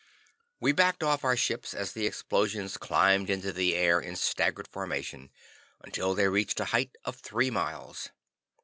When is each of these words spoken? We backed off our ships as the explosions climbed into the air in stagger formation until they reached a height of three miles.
We 0.59 0.71
backed 0.71 1.03
off 1.03 1.23
our 1.23 1.37
ships 1.37 1.75
as 1.75 1.91
the 1.93 2.07
explosions 2.07 2.75
climbed 2.75 3.29
into 3.29 3.53
the 3.53 3.75
air 3.75 3.99
in 3.99 4.15
stagger 4.15 4.63
formation 4.67 5.29
until 5.79 6.15
they 6.15 6.27
reached 6.27 6.59
a 6.59 6.65
height 6.73 6.95
of 7.05 7.17
three 7.17 7.51
miles. 7.51 8.09